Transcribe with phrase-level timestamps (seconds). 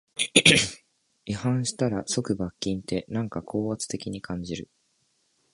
[1.25, 4.67] 違反したら即罰金って、なんか高圧的に感じる